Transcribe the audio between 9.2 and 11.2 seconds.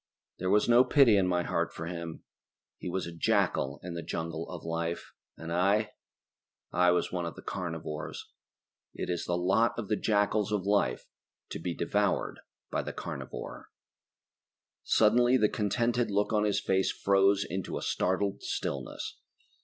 the lot of the jackals of life